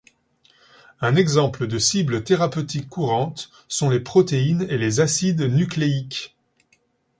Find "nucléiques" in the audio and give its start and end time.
5.41-6.35